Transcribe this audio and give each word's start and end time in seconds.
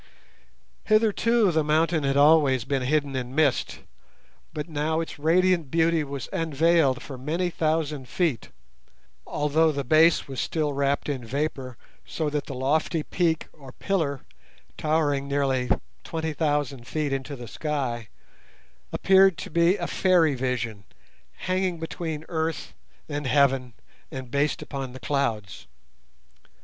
Hitherto 0.85 1.51
the 1.51 1.63
mountain 1.63 2.01
had 2.03 2.17
always 2.17 2.65
been 2.65 2.81
hidden 2.81 3.15
in 3.15 3.35
mist, 3.35 3.81
but 4.51 4.67
now 4.67 4.99
its 4.99 5.19
radiant 5.19 5.69
beauty 5.69 6.03
was 6.03 6.27
unveiled 6.33 7.03
for 7.03 7.19
many 7.19 7.51
thousand 7.51 8.09
feet, 8.09 8.49
although 9.27 9.71
the 9.71 9.83
base 9.83 10.27
was 10.27 10.41
still 10.41 10.73
wrapped 10.73 11.07
in 11.07 11.23
vapour 11.23 11.77
so 12.03 12.31
that 12.31 12.47
the 12.47 12.55
lofty 12.55 13.03
peak 13.03 13.45
or 13.53 13.73
pillar, 13.73 14.21
towering 14.75 15.27
nearly 15.27 15.69
twenty 16.03 16.33
thousand 16.33 16.87
feet 16.87 17.13
into 17.13 17.35
the 17.35 17.47
sky, 17.47 18.07
appeared 18.91 19.37
to 19.37 19.51
be 19.51 19.77
a 19.77 19.85
fairy 19.85 20.33
vision, 20.33 20.83
hanging 21.41 21.77
between 21.77 22.25
earth 22.27 22.73
and 23.07 23.27
heaven, 23.27 23.73
and 24.09 24.31
based 24.31 24.63
upon 24.63 24.93
the 24.93 24.99
clouds. 24.99 25.67